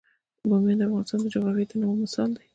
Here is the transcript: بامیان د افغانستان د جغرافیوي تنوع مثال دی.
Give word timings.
بامیان 0.49 0.77
د 0.79 0.83
افغانستان 0.87 1.19
د 1.21 1.25
جغرافیوي 1.33 1.65
تنوع 1.69 1.95
مثال 2.03 2.29
دی. 2.37 2.45